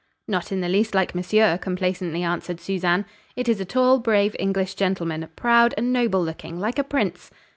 [0.27, 3.05] "Not in the least like monsieur," complacently answered Susanne.
[3.35, 7.29] "It is a tall, brave English gentleman, proud and noble looking like a prince."